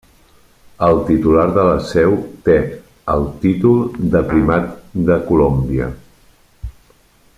El 0.85 1.01
titular 1.09 1.43
de 1.57 1.65
la 1.67 1.75
seu 1.89 2.15
té 2.49 2.55
el 3.17 3.27
títol 3.43 3.85
de 4.17 4.23
Primat 4.33 4.73
de 5.11 5.19
Colòmbia. 5.29 5.91